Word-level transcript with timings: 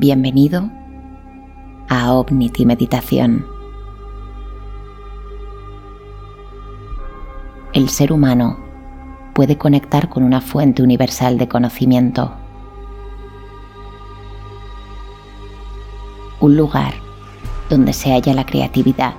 Bienvenido 0.00 0.70
a 1.88 2.12
Omnity 2.12 2.64
Meditación. 2.64 3.44
El 7.72 7.88
ser 7.88 8.12
humano 8.12 8.60
puede 9.34 9.58
conectar 9.58 10.08
con 10.08 10.22
una 10.22 10.40
fuente 10.40 10.84
universal 10.84 11.36
de 11.36 11.48
conocimiento. 11.48 12.32
Un 16.38 16.56
lugar 16.56 16.94
donde 17.68 17.92
se 17.92 18.12
halla 18.12 18.34
la 18.34 18.46
creatividad, 18.46 19.14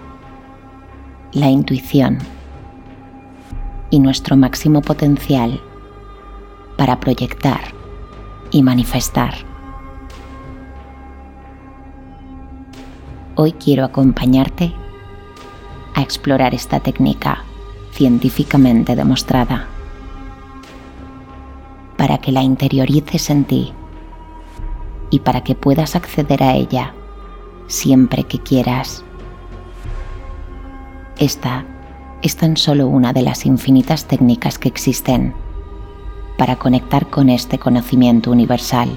la 1.33 1.49
intuición 1.49 2.19
y 3.89 3.99
nuestro 3.99 4.37
máximo 4.37 4.81
potencial 4.81 5.59
para 6.77 7.01
proyectar 7.01 7.59
y 8.51 8.63
manifestar. 8.63 9.48
Hoy 13.41 13.53
quiero 13.53 13.85
acompañarte 13.85 14.73
a 15.95 16.01
explorar 16.01 16.53
esta 16.53 16.81
técnica 16.81 17.45
científicamente 17.93 18.97
demostrada 18.97 19.65
para 21.95 22.17
que 22.17 22.33
la 22.33 22.43
interiorices 22.43 23.29
en 23.29 23.45
ti 23.45 23.71
y 25.09 25.19
para 25.19 25.41
que 25.41 25.55
puedas 25.55 25.95
acceder 25.95 26.43
a 26.43 26.53
ella 26.55 26.93
siempre 27.67 28.25
que 28.25 28.39
quieras. 28.39 29.05
Esta 31.17 31.63
es 32.21 32.35
tan 32.35 32.57
solo 32.57 32.89
una 32.89 33.13
de 33.13 33.21
las 33.21 33.45
infinitas 33.45 34.03
técnicas 34.03 34.59
que 34.59 34.67
existen 34.67 35.33
para 36.37 36.57
conectar 36.57 37.09
con 37.09 37.29
este 37.29 37.57
conocimiento 37.57 38.31
universal. 38.31 38.89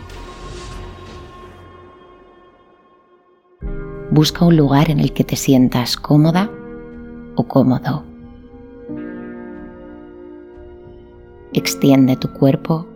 Busca 4.13 4.45
un 4.45 4.59
lugar 4.59 4.91
en 4.91 5.01
el 5.01 5.15
que 5.15 5.25
te 5.25 5.37
sientas 5.37 5.97
cómoda 5.97 6.51
o 7.35 7.49
cómodo. 7.49 8.05
Extiende 11.55 12.17
tu 12.17 12.31
cuerpo, 12.31 12.87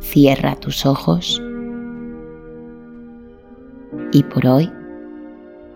cierra 0.00 0.54
tus 0.54 0.86
ojos 0.86 1.42
y 4.12 4.22
por 4.22 4.46
hoy 4.46 4.72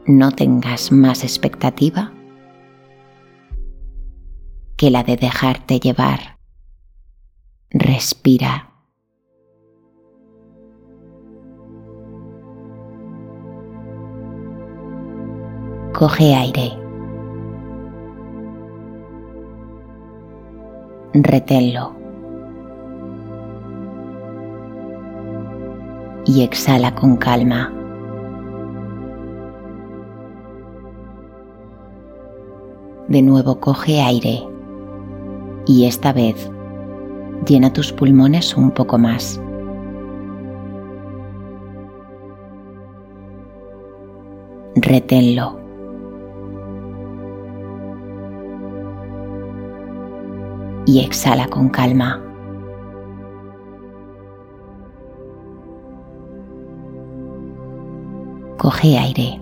no 0.07 0.31
tengas 0.31 0.93
más 0.93 1.25
expectativa 1.25 2.13
que 4.77 4.93
la 4.93 5.03
de 5.03 5.17
dejarte 5.17 5.81
llevar. 5.81 6.39
Respira. 7.71 8.66
Coge 15.99 16.35
aire. 16.35 16.79
Reténlo. 21.15 21.95
Y 26.27 26.43
exhala 26.43 26.95
con 26.95 27.17
calma. 27.17 27.73
De 33.09 33.23
nuevo 33.23 33.59
coge 33.59 34.03
aire 34.03 34.47
y 35.65 35.87
esta 35.87 36.13
vez 36.13 36.53
llena 37.47 37.73
tus 37.73 37.91
pulmones 37.91 38.55
un 38.55 38.71
poco 38.71 38.99
más. 38.99 39.41
Reténlo. 44.75 45.66
Y 50.87 51.01
exhala 51.01 51.49
con 51.49 51.69
calma. 51.69 52.23
Coge 58.57 58.97
aire 58.97 59.41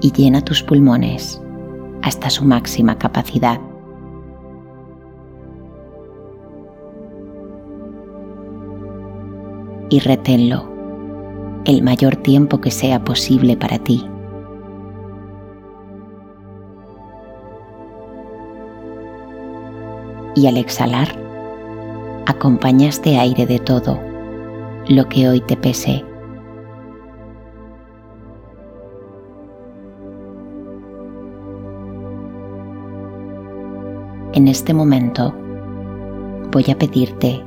y 0.00 0.12
llena 0.12 0.42
tus 0.42 0.62
pulmones 0.62 1.40
hasta 2.02 2.28
su 2.28 2.44
máxima 2.44 2.98
capacidad. 2.98 3.60
Y 9.88 10.00
reténlo 10.00 10.68
el 11.64 11.82
mayor 11.82 12.16
tiempo 12.16 12.60
que 12.60 12.70
sea 12.70 13.02
posible 13.02 13.56
para 13.56 13.78
ti. 13.78 14.04
Y 20.36 20.46
al 20.46 20.58
exhalar, 20.58 21.08
acompañas 22.26 23.02
de 23.02 23.16
aire 23.18 23.46
de 23.46 23.58
todo 23.58 23.98
lo 24.86 25.08
que 25.08 25.28
hoy 25.28 25.40
te 25.40 25.56
pese. 25.56 26.04
En 34.34 34.46
este 34.46 34.74
momento 34.74 35.34
voy 36.52 36.66
a 36.70 36.76
pedirte 36.76 37.42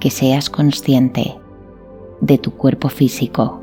que 0.00 0.10
seas 0.10 0.48
consciente 0.48 1.38
de 2.22 2.38
tu 2.38 2.52
cuerpo 2.52 2.88
físico 2.88 3.60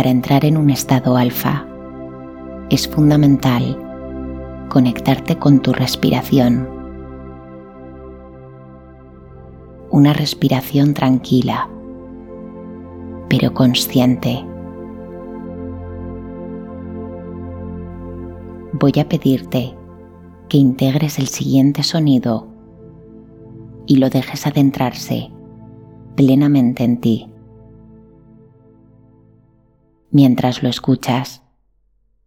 para 0.00 0.12
entrar 0.12 0.46
en 0.46 0.56
un 0.56 0.70
estado 0.70 1.18
alfa, 1.18 1.66
es 2.70 2.88
fundamental 2.88 3.78
conectarte 4.70 5.36
con 5.36 5.60
tu 5.60 5.74
respiración. 5.74 6.66
Una 9.90 10.14
respiración 10.14 10.94
tranquila, 10.94 11.68
pero 13.28 13.52
consciente. 13.52 14.42
Voy 18.72 18.92
a 18.98 19.06
pedirte 19.06 19.76
que 20.48 20.56
integres 20.56 21.18
el 21.18 21.28
siguiente 21.28 21.82
sonido 21.82 22.48
y 23.86 23.96
lo 23.96 24.08
dejes 24.08 24.46
adentrarse 24.46 25.30
plenamente 26.16 26.84
en 26.84 27.00
ti. 27.02 27.30
Mientras 30.12 30.62
lo 30.62 30.68
escuchas, 30.68 31.42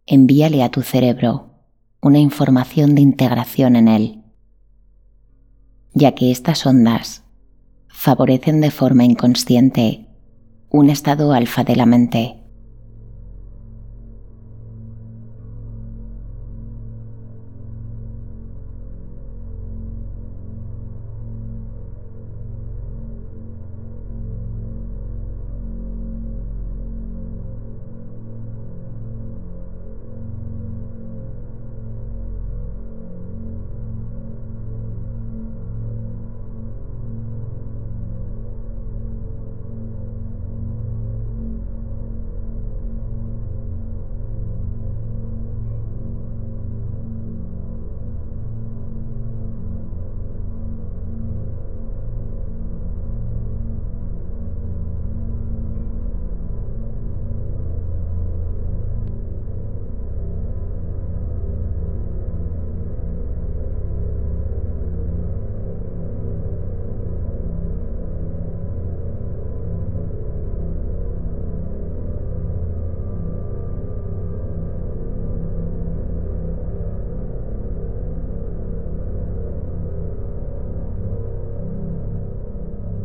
envíale 0.06 0.62
a 0.62 0.70
tu 0.70 0.82
cerebro 0.82 1.50
una 2.00 2.18
información 2.18 2.94
de 2.94 3.02
integración 3.02 3.76
en 3.76 3.88
él, 3.88 4.22
ya 5.92 6.14
que 6.14 6.30
estas 6.30 6.64
ondas 6.66 7.24
favorecen 7.88 8.60
de 8.60 8.70
forma 8.70 9.04
inconsciente 9.04 10.06
un 10.70 10.90
estado 10.90 11.32
alfa 11.32 11.62
de 11.64 11.76
la 11.76 11.86
mente 11.86 12.43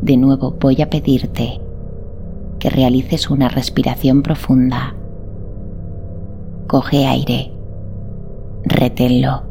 De 0.09 0.17
nuevo 0.17 0.55
voy 0.59 0.81
a 0.81 0.89
pedirte 0.89 1.61
que 2.57 2.71
realices 2.71 3.29
una 3.29 3.47
respiración 3.47 4.23
profunda. 4.23 4.95
Coge 6.65 7.05
aire, 7.05 7.53
reténlo 8.63 9.43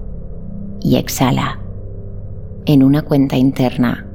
y 0.81 0.97
exhala 0.97 1.61
en 2.67 2.83
una 2.83 3.03
cuenta 3.03 3.37
interna 3.37 4.09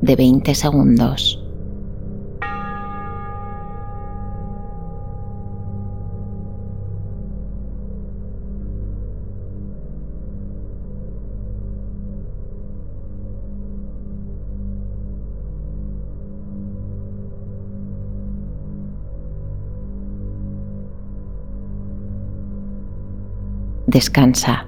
de 0.00 0.16
20 0.16 0.56
segundos. 0.56 1.43
Descansa. 23.94 24.66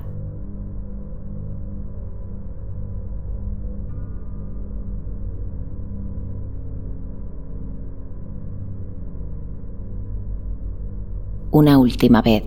Una 11.50 11.76
última 11.76 12.22
vez. 12.22 12.44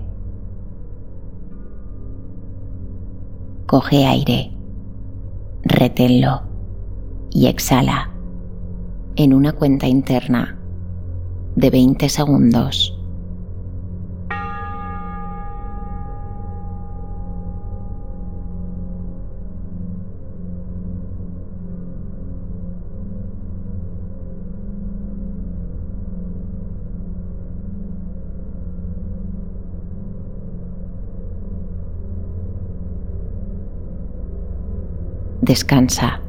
Coge 3.66 4.06
aire, 4.06 4.54
reténlo 5.64 6.44
y 7.30 7.48
exhala 7.48 8.10
en 9.18 9.34
una 9.34 9.52
cuenta 9.52 9.86
interna 9.86 10.58
de 11.58 11.70
20 11.72 12.08
segundos. 12.08 12.99
Descansa. 35.60 36.22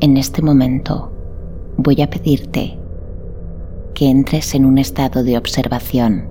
En 0.00 0.16
este 0.16 0.42
momento 0.42 1.10
voy 1.76 2.02
a 2.02 2.08
pedirte 2.08 2.78
que 3.94 4.08
entres 4.08 4.54
en 4.54 4.64
un 4.64 4.78
estado 4.78 5.24
de 5.24 5.36
observación. 5.36 6.28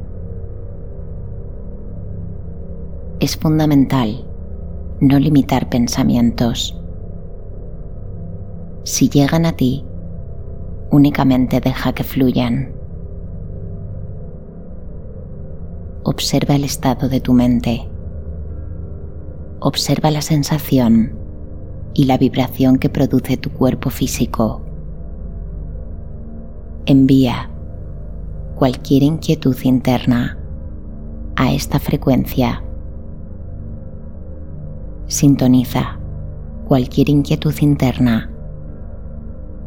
Es 3.20 3.36
fundamental 3.36 4.26
no 5.02 5.20
limitar 5.20 5.70
pensamientos. 5.70 6.80
Si 8.84 9.10
llegan 9.10 9.46
a 9.46 9.54
ti, 9.54 9.86
únicamente 10.94 11.60
deja 11.60 11.92
que 11.94 12.04
fluyan. 12.04 12.72
Observa 16.04 16.56
el 16.56 16.64
estado 16.64 17.10
de 17.10 17.20
tu 17.20 17.34
mente. 17.34 17.90
Observa 19.60 20.12
la 20.12 20.22
sensación 20.22 21.16
y 21.96 22.06
la 22.06 22.20
vibración 22.20 22.78
que 22.78 22.90
produce 22.90 23.38
tu 23.38 23.50
cuerpo 23.52 23.90
físico. 23.90 24.62
Envía 26.86 27.50
cualquier 28.56 29.02
inquietud 29.02 29.58
interna 29.64 30.38
a 31.36 31.52
esta 31.54 31.80
frecuencia. 31.80 32.64
Sintoniza 35.08 35.98
cualquier 36.68 37.10
inquietud 37.10 37.56
interna 37.62 38.33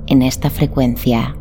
en 0.07 0.23
esta 0.23 0.51
frecuencia. 0.51 1.37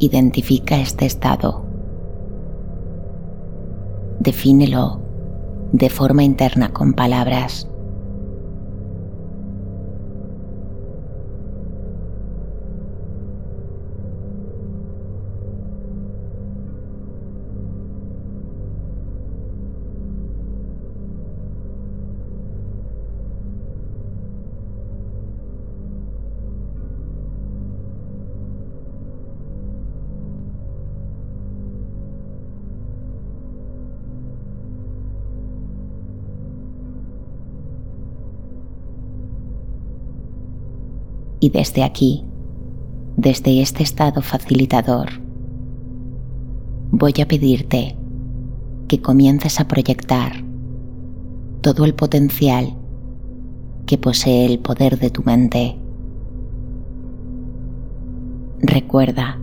Identifica 0.00 0.76
este 0.78 1.06
estado. 1.06 1.64
Defínelo 4.18 5.00
de 5.72 5.88
forma 5.88 6.24
interna 6.24 6.72
con 6.72 6.94
palabras. 6.94 7.69
Y 41.40 41.48
desde 41.48 41.82
aquí, 41.82 42.24
desde 43.16 43.62
este 43.62 43.82
estado 43.82 44.20
facilitador, 44.20 45.08
voy 46.92 47.14
a 47.20 47.26
pedirte 47.26 47.96
que 48.86 49.00
comiences 49.00 49.58
a 49.58 49.66
proyectar 49.66 50.44
todo 51.62 51.84
el 51.84 51.94
potencial 51.94 52.76
que 53.86 53.96
posee 53.96 54.44
el 54.44 54.58
poder 54.58 54.98
de 54.98 55.10
tu 55.10 55.22
mente. 55.22 55.76
Recuerda 58.60 59.38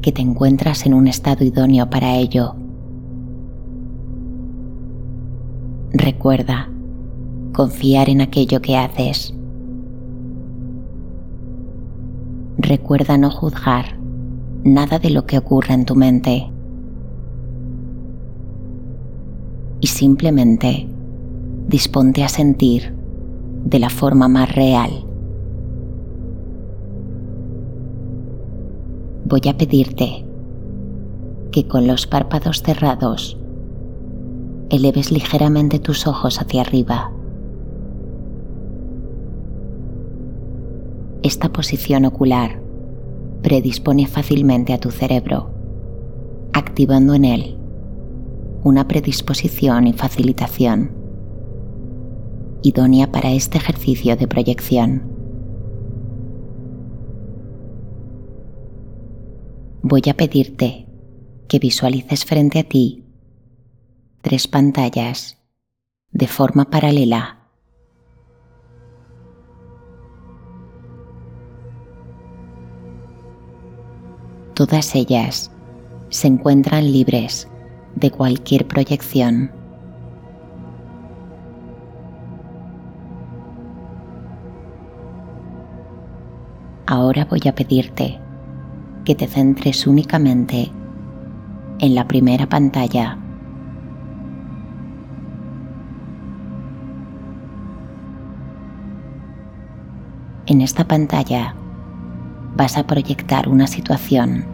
que 0.00 0.12
te 0.12 0.22
encuentras 0.22 0.86
en 0.86 0.94
un 0.94 1.06
estado 1.06 1.44
idóneo 1.44 1.90
para 1.90 2.16
ello. 2.16 2.54
Recuerda 5.92 6.70
confiar 7.52 8.08
en 8.08 8.22
aquello 8.22 8.62
que 8.62 8.76
haces 8.76 9.34
recuerda 12.62 13.18
no 13.18 13.30
juzgar 13.30 13.98
nada 14.64 14.98
de 14.98 15.10
lo 15.10 15.26
que 15.26 15.38
ocurre 15.38 15.74
en 15.74 15.84
tu 15.84 15.94
mente 15.96 16.50
y 19.80 19.86
simplemente 19.86 20.88
disponte 21.68 22.22
a 22.22 22.28
sentir 22.28 22.94
de 23.64 23.78
la 23.78 23.90
forma 23.90 24.28
más 24.28 24.54
real. 24.54 24.90
Voy 29.24 29.42
a 29.48 29.56
pedirte 29.56 30.26
que 31.52 31.66
con 31.66 31.86
los 31.86 32.06
párpados 32.06 32.62
cerrados 32.62 33.38
eleves 34.70 35.10
ligeramente 35.12 35.78
tus 35.78 36.06
ojos 36.06 36.40
hacia 36.40 36.62
arriba. 36.62 37.12
Esta 41.22 41.52
posición 41.52 42.04
ocular 42.04 42.60
predispone 43.42 44.06
fácilmente 44.06 44.72
a 44.72 44.78
tu 44.78 44.90
cerebro, 44.90 45.50
activando 46.52 47.14
en 47.14 47.24
él 47.24 47.56
una 48.62 48.86
predisposición 48.86 49.86
y 49.86 49.92
facilitación 49.92 51.00
idónea 52.62 53.10
para 53.10 53.32
este 53.32 53.58
ejercicio 53.58 54.16
de 54.16 54.26
proyección. 54.26 55.02
Voy 59.82 60.02
a 60.10 60.14
pedirte 60.14 60.86
que 61.48 61.58
visualices 61.58 62.24
frente 62.24 62.58
a 62.60 62.64
ti 62.64 63.04
tres 64.20 64.46
pantallas 64.46 65.38
de 66.12 66.26
forma 66.26 66.70
paralela. 66.70 67.39
Todas 74.60 74.94
ellas 74.94 75.50
se 76.10 76.28
encuentran 76.28 76.92
libres 76.92 77.48
de 77.94 78.10
cualquier 78.10 78.66
proyección. 78.66 79.50
Ahora 86.84 87.24
voy 87.24 87.40
a 87.48 87.54
pedirte 87.54 88.20
que 89.06 89.14
te 89.14 89.26
centres 89.26 89.86
únicamente 89.86 90.70
en 91.78 91.94
la 91.94 92.06
primera 92.06 92.46
pantalla. 92.46 93.16
En 100.44 100.60
esta 100.60 100.84
pantalla 100.84 101.54
vas 102.56 102.76
a 102.76 102.86
proyectar 102.86 103.48
una 103.48 103.66
situación 103.66 104.44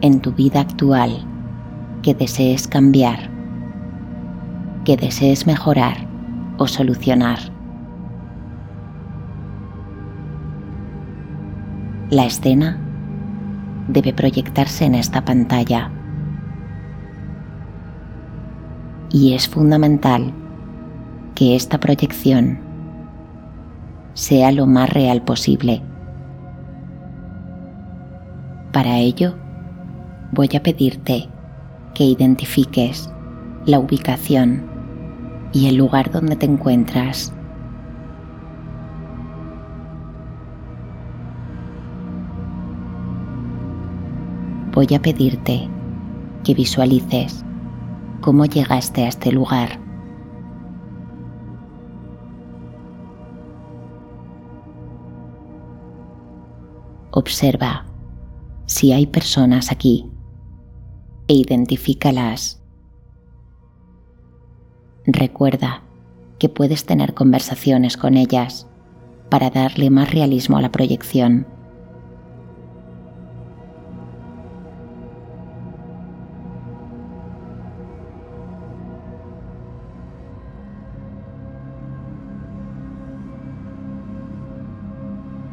en 0.00 0.20
tu 0.20 0.32
vida 0.32 0.60
actual 0.60 1.24
que 2.02 2.14
desees 2.14 2.68
cambiar, 2.68 3.30
que 4.84 4.96
desees 4.96 5.46
mejorar 5.46 6.06
o 6.58 6.66
solucionar. 6.66 7.38
La 12.10 12.26
escena 12.26 12.78
debe 13.88 14.12
proyectarse 14.12 14.84
en 14.84 14.94
esta 14.94 15.24
pantalla 15.24 15.90
y 19.10 19.34
es 19.34 19.48
fundamental 19.48 20.32
que 21.34 21.56
esta 21.56 21.78
proyección 21.78 22.58
sea 24.14 24.52
lo 24.52 24.66
más 24.66 24.90
real 24.90 25.22
posible. 25.22 25.82
Para 28.74 28.98
ello, 28.98 29.36
voy 30.32 30.48
a 30.56 30.60
pedirte 30.60 31.28
que 31.94 32.02
identifiques 32.02 33.08
la 33.66 33.78
ubicación 33.78 34.66
y 35.52 35.68
el 35.68 35.76
lugar 35.76 36.10
donde 36.10 36.34
te 36.34 36.46
encuentras 36.46 37.32
voy 44.72 44.88
a 44.92 45.00
pedirte 45.00 45.68
que 46.42 46.52
visualices 46.52 47.44
cómo 48.22 48.44
llegaste 48.44 49.04
a 49.04 49.08
este 49.08 49.30
lugar. 49.30 49.78
Observa 57.12 57.93
si 58.74 58.90
hay 58.90 59.06
personas 59.06 59.70
aquí 59.70 60.10
e 61.28 61.34
identifícalas. 61.34 62.60
Recuerda 65.06 65.84
que 66.40 66.48
puedes 66.48 66.84
tener 66.84 67.14
conversaciones 67.14 67.96
con 67.96 68.16
ellas 68.16 68.66
para 69.30 69.50
darle 69.50 69.90
más 69.90 70.10
realismo 70.10 70.56
a 70.56 70.60
la 70.60 70.72
proyección. 70.72 71.46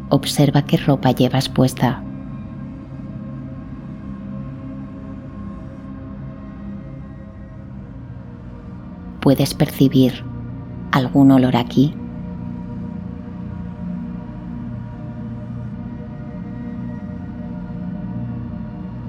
Observa 0.09 0.65
qué 0.65 0.77
ropa 0.77 1.11
llevas 1.11 1.49
puesta. 1.49 2.03
¿Puedes 9.21 9.53
percibir 9.53 10.25
algún 10.91 11.29
olor 11.29 11.55
aquí? 11.55 11.93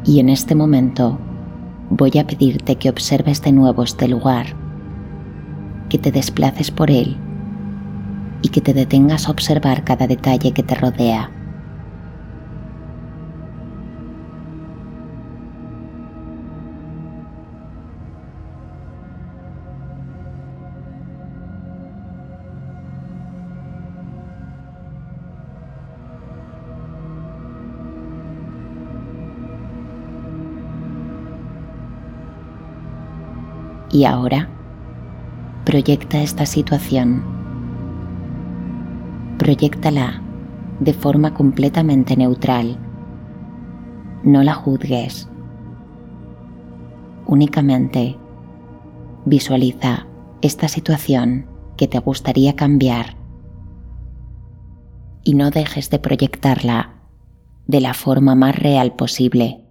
Y 0.04 0.21
en 0.21 0.28
este 0.28 0.54
momento 0.54 1.19
voy 1.88 2.19
a 2.19 2.26
pedirte 2.26 2.76
que 2.76 2.90
observes 2.90 3.40
de 3.40 3.52
nuevo 3.52 3.85
este 3.85 4.07
lugar, 4.07 4.47
que 5.88 5.97
te 5.97 6.12
desplaces 6.12 6.71
por 6.71 6.90
él 6.90 7.16
y 8.42 8.49
que 8.50 8.61
te 8.61 8.75
detengas 8.75 9.28
a 9.28 9.31
observar 9.31 9.83
cada 9.83 10.07
detalle 10.07 10.52
que 10.52 10.62
te 10.62 10.75
rodea. 10.75 11.31
Y 34.02 34.04
ahora, 34.04 34.49
proyecta 35.64 36.23
esta 36.23 36.44
situación 36.44 37.23
proyectala 39.38 40.21
de 40.80 40.92
forma 40.92 41.35
completamente 41.35 42.16
neutral. 42.16 42.78
No 44.25 44.42
la 44.42 44.54
juzgues. 44.54 45.28
Únicamente 47.26 48.18
visualiza 49.25 50.09
esta 50.40 50.66
situación 50.66 51.47
que 51.76 51.87
te 51.87 52.00
gustaría 52.00 52.56
cambiar 52.56 53.16
y 55.23 55.35
no 55.35 55.52
dejes 55.52 55.90
de 55.90 56.00
proyectarla 56.00 56.94
de 57.68 57.80
la 57.80 57.94
forma 57.94 58.35
más 58.35 58.59
real 58.59 58.97
posible. 58.97 59.62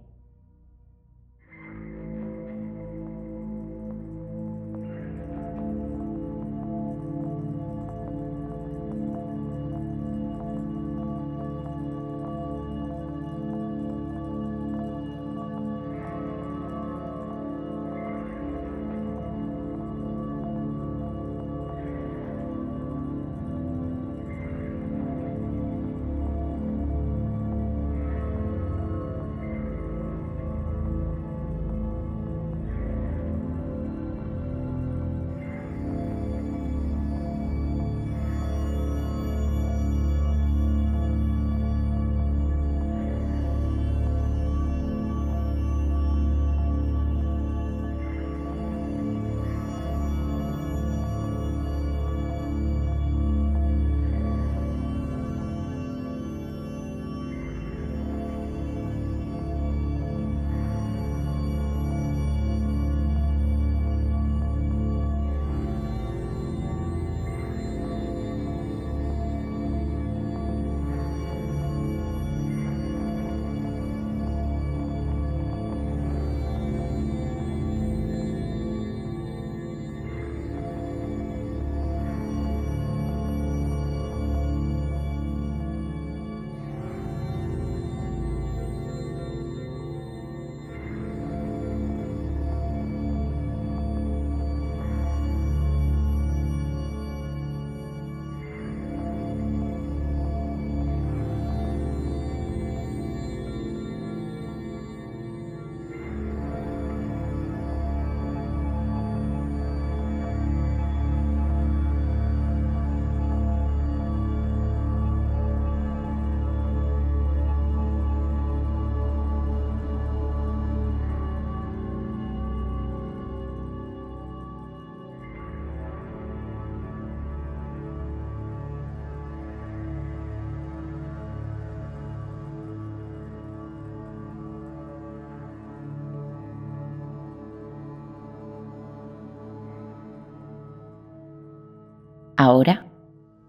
Ahora 142.44 142.86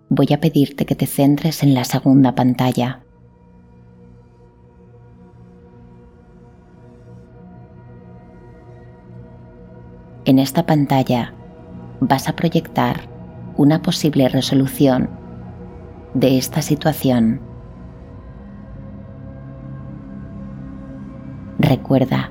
voy 0.09 0.27
a 0.33 0.39
pedirte 0.39 0.85
que 0.85 0.93
te 0.93 1.07
centres 1.07 1.63
en 1.63 1.73
la 1.73 1.83
segunda 1.83 2.35
pantalla. 2.35 3.01
En 10.25 10.37
esta 10.37 10.67
pantalla 10.67 11.33
vas 12.01 12.29
a 12.29 12.35
proyectar 12.35 13.09
una 13.57 13.81
posible 13.81 14.29
resolución 14.29 15.09
de 16.13 16.37
esta 16.37 16.61
situación. 16.61 17.41
Recuerda 21.57 22.29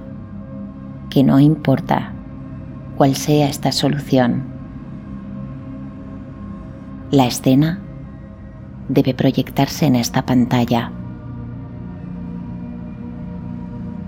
que 1.11 1.25
no 1.25 1.41
importa 1.41 2.13
cuál 2.97 3.17
sea 3.17 3.49
esta 3.49 3.73
solución, 3.73 4.52
la 7.13 7.27
escena 7.27 7.79
debe 8.89 9.13
proyectarse 9.13 9.85
en 9.85 9.97
esta 9.97 10.25
pantalla. 10.25 10.91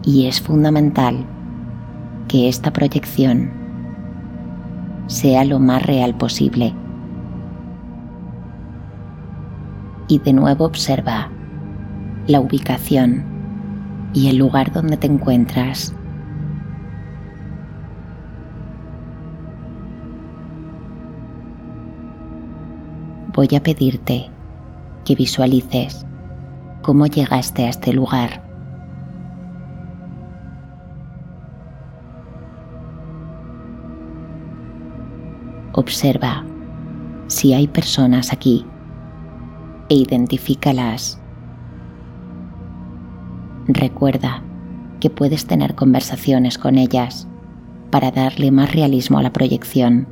Y 0.02 0.26
es 0.26 0.40
fundamental 0.40 1.26
que 2.28 2.48
esta 2.48 2.72
proyección 2.72 3.52
sea 5.06 5.44
lo 5.44 5.58
más 5.58 5.82
real 5.84 6.16
posible. 6.16 6.72
Y 10.08 10.18
de 10.20 10.32
nuevo 10.32 10.64
observa 10.64 11.28
la 12.26 12.40
ubicación 12.40 13.22
y 14.14 14.28
el 14.28 14.38
lugar 14.38 14.72
donde 14.72 14.96
te 14.96 15.08
encuentras. 15.08 15.94
Voy 23.34 23.48
a 23.56 23.62
pedirte 23.62 24.30
que 25.04 25.16
visualices 25.16 26.06
cómo 26.82 27.06
llegaste 27.06 27.64
a 27.64 27.68
este 27.68 27.92
lugar. 27.92 28.42
Observa 35.72 36.44
si 37.26 37.52
hay 37.52 37.66
personas 37.66 38.32
aquí 38.32 38.64
e 39.88 39.96
identifícalas. 39.96 41.20
Recuerda 43.66 44.42
que 45.00 45.10
puedes 45.10 45.46
tener 45.46 45.74
conversaciones 45.74 46.58
con 46.58 46.78
ellas 46.78 47.26
para 47.90 48.12
darle 48.12 48.52
más 48.52 48.72
realismo 48.72 49.18
a 49.18 49.22
la 49.22 49.32
proyección. 49.32 50.06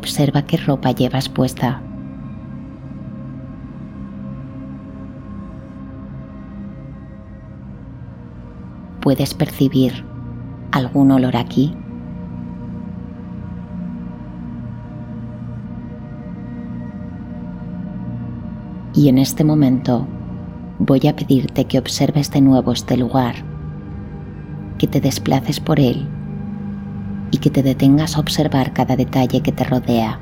Observa 0.00 0.40
qué 0.46 0.56
ropa 0.56 0.92
llevas 0.92 1.28
puesta. 1.28 1.82
¿Puedes 9.02 9.34
percibir 9.34 10.06
algún 10.72 11.10
olor 11.10 11.36
aquí? 11.36 11.76
Y 18.94 19.10
en 19.10 19.18
este 19.18 19.44
momento 19.44 20.06
voy 20.78 21.06
a 21.08 21.14
pedirte 21.14 21.66
que 21.66 21.78
observes 21.78 22.30
de 22.30 22.40
nuevo 22.40 22.72
este 22.72 22.96
lugar, 22.96 23.34
que 24.78 24.86
te 24.86 25.02
desplaces 25.02 25.60
por 25.60 25.78
él 25.78 26.08
y 27.30 27.38
que 27.38 27.50
te 27.50 27.62
detengas 27.62 28.16
a 28.16 28.20
observar 28.20 28.72
cada 28.72 28.96
detalle 28.96 29.40
que 29.42 29.52
te 29.52 29.64
rodea. 29.64 30.20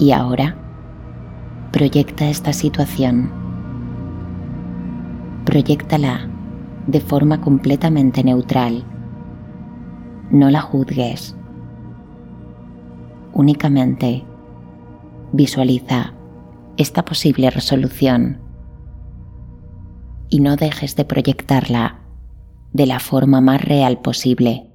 Y 0.00 0.12
ahora, 0.12 0.54
proyecta 1.72 2.28
esta 2.28 2.52
situación 2.52 3.47
proyectala 5.48 6.28
de 6.86 7.00
forma 7.00 7.40
completamente 7.40 8.22
neutral. 8.22 8.84
No 10.30 10.50
la 10.50 10.60
juzgues. 10.60 11.34
Únicamente 13.32 14.26
visualiza 15.32 16.12
esta 16.76 17.02
posible 17.02 17.48
resolución 17.48 18.42
y 20.28 20.40
no 20.40 20.56
dejes 20.56 20.96
de 20.96 21.06
proyectarla 21.06 22.00
de 22.74 22.84
la 22.84 23.00
forma 23.00 23.40
más 23.40 23.64
real 23.64 24.02
posible. 24.02 24.67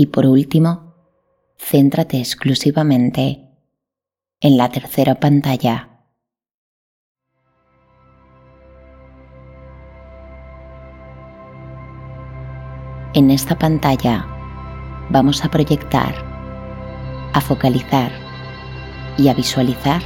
Y 0.00 0.06
por 0.06 0.26
último, 0.26 0.94
céntrate 1.58 2.20
exclusivamente 2.20 3.48
en 4.38 4.56
la 4.56 4.68
tercera 4.68 5.16
pantalla. 5.16 6.04
En 13.12 13.32
esta 13.32 13.58
pantalla 13.58 14.24
vamos 15.10 15.44
a 15.44 15.50
proyectar, 15.50 16.14
a 17.32 17.40
focalizar 17.40 18.12
y 19.16 19.26
a 19.26 19.34
visualizar 19.34 20.00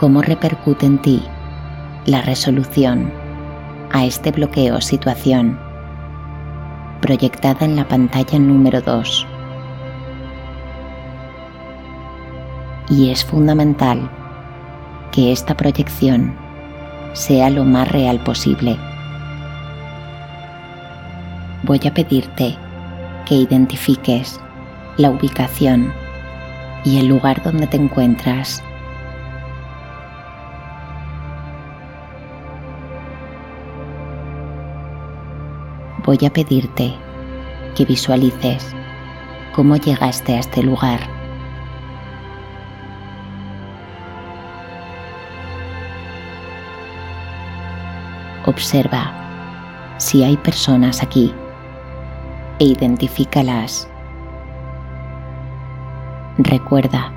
cómo 0.00 0.20
repercute 0.20 0.86
en 0.86 1.00
ti 1.00 1.22
la 2.06 2.22
resolución 2.22 3.12
a 3.92 4.04
este 4.04 4.32
bloqueo 4.32 4.78
o 4.78 4.80
situación 4.80 5.71
proyectada 7.02 7.66
en 7.66 7.76
la 7.76 7.86
pantalla 7.86 8.38
número 8.38 8.80
2. 8.80 9.26
Y 12.88 13.10
es 13.10 13.22
fundamental 13.22 14.08
que 15.10 15.32
esta 15.32 15.54
proyección 15.54 16.34
sea 17.12 17.50
lo 17.50 17.64
más 17.64 17.92
real 17.92 18.18
posible. 18.20 18.78
Voy 21.64 21.80
a 21.86 21.92
pedirte 21.92 22.56
que 23.26 23.34
identifiques 23.34 24.40
la 24.96 25.10
ubicación 25.10 25.92
y 26.84 26.98
el 26.98 27.06
lugar 27.08 27.42
donde 27.42 27.66
te 27.66 27.76
encuentras 27.76 28.62
voy 36.04 36.18
a 36.26 36.32
pedirte 36.32 36.94
que 37.74 37.84
visualices 37.84 38.74
cómo 39.54 39.76
llegaste 39.76 40.34
a 40.34 40.40
este 40.40 40.62
lugar. 40.62 41.00
Observa 48.46 49.12
si 49.98 50.24
hay 50.24 50.36
personas 50.36 51.02
aquí 51.02 51.32
e 52.58 52.64
identifícalas. 52.64 53.88
Recuerda 56.38 57.12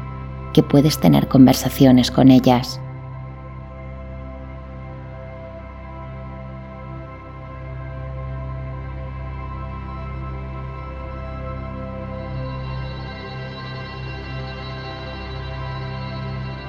que 0.53 0.61
puedes 0.61 0.99
tener 0.99 1.27
conversaciones 1.27 2.11
con 2.11 2.29
ellas 2.29 2.79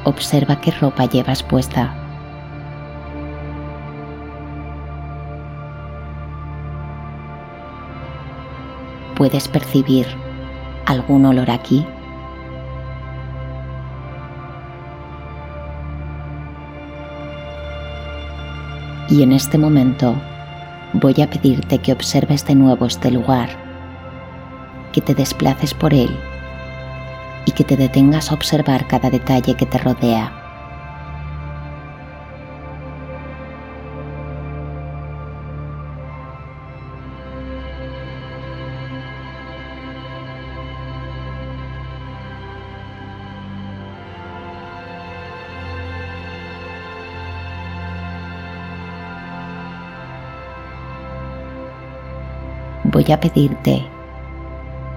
observa 0.06 0.60
qué 0.60 0.70
ropa 0.70 1.04
llevas 1.06 1.42
puesta. 1.42 1.92
¿Puedes 9.16 9.48
percibir 9.48 10.06
algún 10.86 11.26
olor 11.26 11.50
aquí? 11.50 11.84
Y 19.08 19.22
en 19.22 19.32
este 19.32 19.58
momento 19.58 20.14
voy 20.92 21.20
a 21.20 21.28
pedirte 21.28 21.78
que 21.78 21.92
observes 21.92 22.46
de 22.46 22.54
nuevo 22.54 22.86
este 22.86 23.10
lugar, 23.10 23.48
que 24.92 25.00
te 25.00 25.14
desplaces 25.14 25.74
por 25.74 25.92
él 25.92 26.10
y 27.46 27.52
que 27.52 27.64
te 27.64 27.76
detengas 27.76 28.30
a 28.30 28.34
observar 28.34 28.86
cada 28.86 29.08
detalle 29.08 29.54
que 29.54 29.64
te 29.64 29.78
rodea. 29.78 30.42
Voy 52.84 53.12
a 53.12 53.20
pedirte 53.20 53.84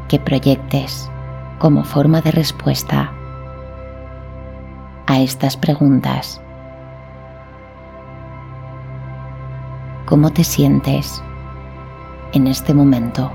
que 0.07 0.19
proyectes 0.19 1.09
como 1.60 1.84
forma 1.84 2.22
de 2.22 2.32
respuesta 2.32 3.12
a 5.08 5.19
estas 5.19 5.58
preguntas. 5.58 6.41
¿Cómo 10.06 10.32
te 10.32 10.43
sientes 10.43 11.22
en 12.34 12.48
este 12.48 12.74
momento? 12.74 13.32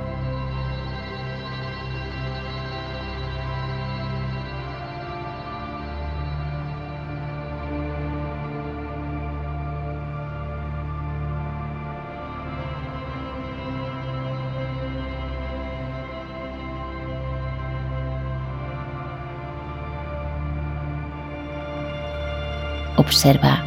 Observa 23.05 23.62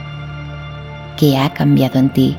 qué 1.15 1.37
ha 1.37 1.53
cambiado 1.53 1.99
en 1.99 2.09
ti. 2.09 2.37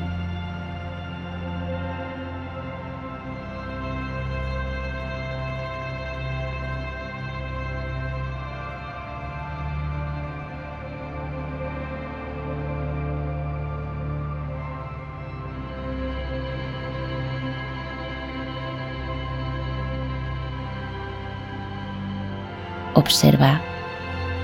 Observa 22.93 23.61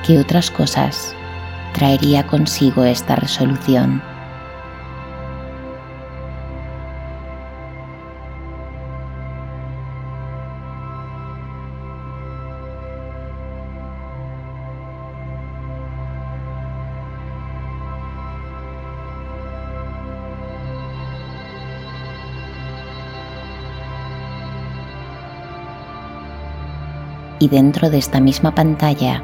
qué 0.05 0.17
otras 0.17 0.49
cosas 0.49 1.15
traería 1.75 2.25
consigo 2.25 2.85
esta 2.85 3.17
resolución. 3.17 4.01
y 27.37 27.49
dentro 27.49 27.89
de 27.89 27.97
esta 27.97 28.21
misma 28.21 28.55
pantalla 28.55 29.21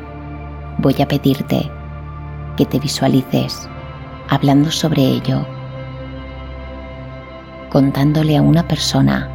voy 0.78 1.02
a 1.02 1.08
pedirte 1.08 1.72
que 2.62 2.66
te 2.68 2.80
visualices 2.80 3.68
hablando 4.30 4.70
sobre 4.70 5.02
ello, 5.02 5.48
contándole 7.72 8.38
a 8.38 8.44
una 8.44 8.68
persona 8.68 9.28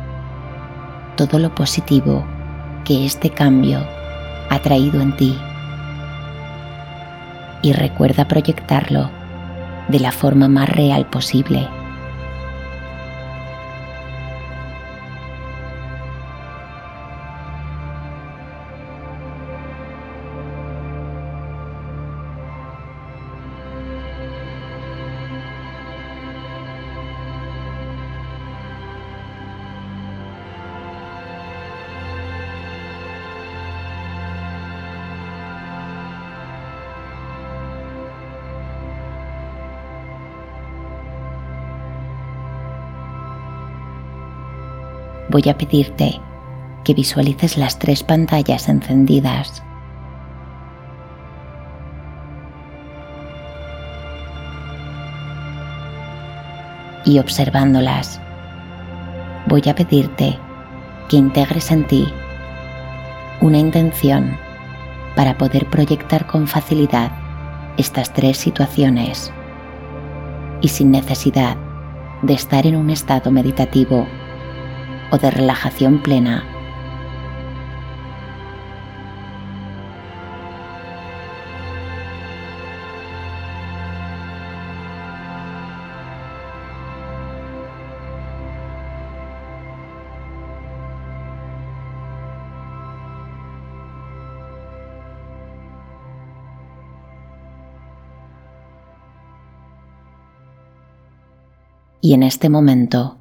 todo 1.16 1.40
lo 1.40 1.52
positivo 1.52 2.24
que 2.84 3.04
este 3.04 3.30
cambio 3.30 3.84
ha 4.48 4.60
traído 4.60 5.00
en 5.00 5.16
ti. 5.16 5.36
Y 7.62 7.72
recuerda 7.72 8.28
proyectarlo 8.28 9.10
de 9.88 9.98
la 9.98 10.12
forma 10.12 10.46
más 10.46 10.68
real 10.68 11.04
posible. 11.06 11.68
Voy 45.36 45.50
a 45.50 45.58
pedirte 45.58 46.18
que 46.82 46.94
visualices 46.94 47.58
las 47.58 47.78
tres 47.78 48.02
pantallas 48.02 48.70
encendidas. 48.70 49.62
Y 57.04 57.18
observándolas, 57.18 58.18
voy 59.46 59.62
a 59.68 59.74
pedirte 59.74 60.38
que 61.10 61.18
integres 61.18 61.70
en 61.70 61.86
ti 61.86 62.08
una 63.42 63.58
intención 63.58 64.38
para 65.16 65.36
poder 65.36 65.66
proyectar 65.66 66.26
con 66.26 66.48
facilidad 66.48 67.12
estas 67.76 68.10
tres 68.14 68.38
situaciones 68.38 69.30
y 70.62 70.68
sin 70.68 70.90
necesidad 70.90 71.58
de 72.22 72.32
estar 72.32 72.66
en 72.66 72.76
un 72.76 72.88
estado 72.88 73.30
meditativo 73.30 74.06
o 75.10 75.18
de 75.18 75.30
relajación 75.30 75.98
plena. 75.98 76.44
Y 102.06 102.14
en 102.14 102.22
este 102.22 102.48
momento, 102.48 103.16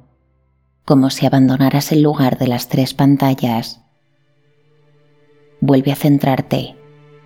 como 0.86 1.10
si 1.10 1.26
abandonaras 1.26 1.90
el 1.90 2.02
lugar 2.02 2.38
de 2.38 2.46
las 2.46 2.68
tres 2.68 2.94
pantallas, 2.94 3.80
vuelve 5.60 5.90
a 5.90 5.96
centrarte 5.96 6.76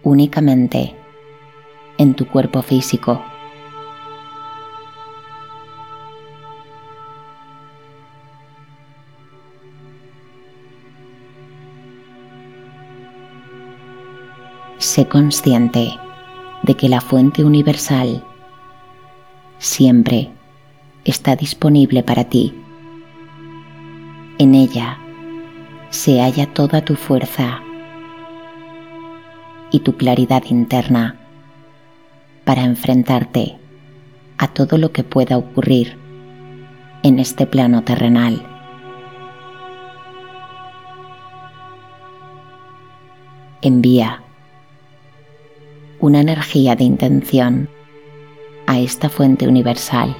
únicamente 0.02 0.96
en 1.98 2.14
tu 2.14 2.26
cuerpo 2.26 2.62
físico. 2.62 3.22
Sé 14.78 15.06
consciente 15.06 15.98
de 16.62 16.74
que 16.76 16.88
la 16.88 17.02
fuente 17.02 17.44
universal 17.44 18.24
siempre 19.58 20.30
está 21.04 21.36
disponible 21.36 22.02
para 22.02 22.24
ti. 22.24 22.54
En 24.40 24.54
ella 24.54 24.96
se 25.90 26.22
halla 26.22 26.46
toda 26.46 26.82
tu 26.82 26.96
fuerza 26.96 27.60
y 29.70 29.80
tu 29.80 29.98
claridad 29.98 30.44
interna 30.48 31.20
para 32.46 32.62
enfrentarte 32.62 33.58
a 34.38 34.48
todo 34.48 34.78
lo 34.78 34.92
que 34.92 35.04
pueda 35.04 35.36
ocurrir 35.36 35.98
en 37.02 37.18
este 37.18 37.44
plano 37.44 37.84
terrenal. 37.84 38.42
Envía 43.60 44.22
una 45.98 46.20
energía 46.22 46.76
de 46.76 46.84
intención 46.84 47.68
a 48.66 48.78
esta 48.78 49.10
fuente 49.10 49.46
universal. 49.46 50.16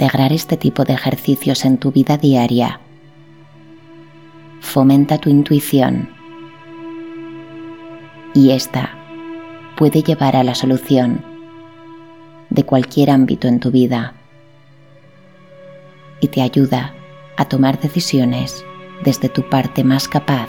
Integrar 0.00 0.32
este 0.32 0.56
tipo 0.56 0.86
de 0.86 0.94
ejercicios 0.94 1.66
en 1.66 1.76
tu 1.76 1.92
vida 1.92 2.16
diaria. 2.16 2.80
Fomenta 4.62 5.18
tu 5.18 5.28
intuición 5.28 6.08
y 8.32 8.52
esta 8.52 8.96
puede 9.76 10.02
llevar 10.02 10.36
a 10.36 10.42
la 10.42 10.54
solución 10.54 11.22
de 12.48 12.64
cualquier 12.64 13.10
ámbito 13.10 13.46
en 13.46 13.60
tu 13.60 13.70
vida 13.70 14.14
y 16.22 16.28
te 16.28 16.40
ayuda 16.40 16.94
a 17.36 17.44
tomar 17.44 17.78
decisiones 17.78 18.64
desde 19.04 19.28
tu 19.28 19.50
parte 19.50 19.84
más 19.84 20.08
capaz. 20.08 20.48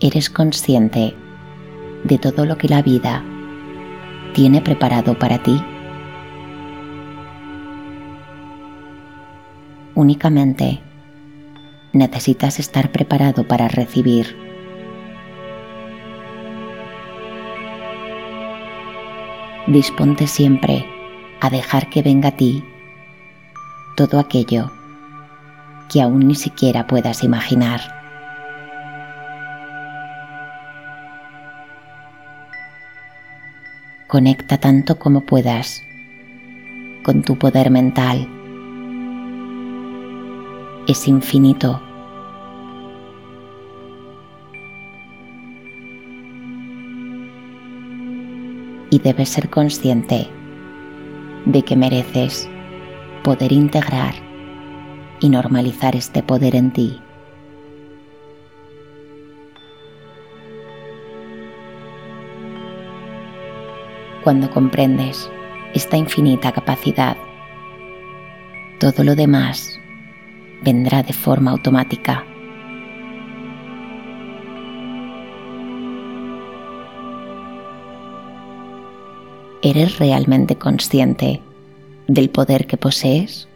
Eres 0.00 0.30
consciente 0.30 1.14
de 2.04 2.18
todo 2.18 2.44
lo 2.46 2.58
que 2.58 2.68
la 2.68 2.82
vida 2.82 3.24
tiene 4.32 4.60
preparado 4.60 5.18
para 5.18 5.42
ti. 5.42 5.62
Únicamente 9.94 10.80
necesitas 11.92 12.58
estar 12.58 12.90
preparado 12.90 13.46
para 13.46 13.68
recibir. 13.68 14.36
Disponte 19.66 20.26
siempre 20.26 20.86
a 21.40 21.50
dejar 21.50 21.88
que 21.88 22.02
venga 22.02 22.30
a 22.30 22.36
ti 22.36 22.64
todo 23.96 24.18
aquello 24.18 24.72
que 25.88 26.00
aún 26.00 26.26
ni 26.26 26.34
siquiera 26.34 26.86
puedas 26.86 27.22
imaginar. 27.22 28.01
Conecta 34.12 34.58
tanto 34.58 34.98
como 34.98 35.22
puedas 35.22 35.86
con 37.02 37.22
tu 37.22 37.38
poder 37.38 37.70
mental. 37.70 38.28
Es 40.86 41.08
infinito. 41.08 41.80
Y 48.90 48.98
debes 48.98 49.30
ser 49.30 49.48
consciente 49.48 50.28
de 51.46 51.62
que 51.62 51.74
mereces 51.74 52.50
poder 53.24 53.50
integrar 53.50 54.12
y 55.20 55.30
normalizar 55.30 55.96
este 55.96 56.22
poder 56.22 56.54
en 56.54 56.70
ti. 56.70 57.00
Cuando 64.22 64.50
comprendes 64.50 65.30
esta 65.74 65.96
infinita 65.96 66.52
capacidad. 66.52 67.16
Todo 68.78 69.04
lo 69.04 69.14
demás 69.14 69.78
vendrá 70.62 71.02
de 71.02 71.12
forma 71.12 71.50
automática. 71.50 72.24
¿Eres 79.62 79.98
realmente 79.98 80.56
consciente 80.56 81.40
del 82.08 82.30
poder 82.30 82.66
que 82.66 82.76
posees? 82.76 83.48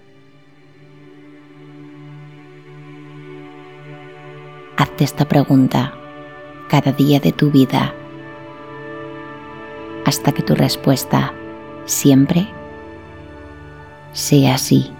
Hazte 4.76 5.04
esta 5.04 5.26
pregunta 5.26 5.94
cada 6.68 6.92
día 6.92 7.18
de 7.18 7.32
tu 7.32 7.50
vida 7.50 7.94
hasta 10.06 10.30
que 10.30 10.42
tu 10.44 10.54
respuesta 10.54 11.34
siempre 11.84 12.46
sea 14.12 14.54
así. 14.54 14.92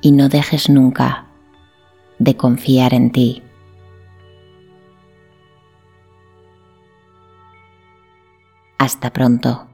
Y 0.00 0.12
no 0.12 0.30
dejes 0.30 0.70
nunca 0.70 1.26
de 2.18 2.34
confiar 2.34 2.94
en 2.94 3.12
ti. 3.12 3.42
Hasta 8.78 9.12
pronto. 9.12 9.69